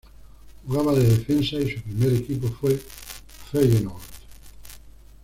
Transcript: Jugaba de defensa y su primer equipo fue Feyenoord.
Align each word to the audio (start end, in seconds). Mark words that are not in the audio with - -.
Jugaba 0.65 0.93
de 0.95 1.03
defensa 1.03 1.57
y 1.57 1.75
su 1.75 1.81
primer 1.83 2.11
equipo 2.15 2.47
fue 2.47 2.75
Feyenoord. 3.51 4.01